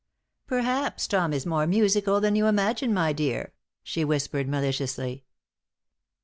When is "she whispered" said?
3.83-4.47